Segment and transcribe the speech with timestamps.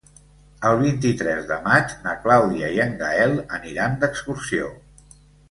[0.69, 4.73] El vint-i-tres de maig na Clàudia i en Gaël aniran d'excursió.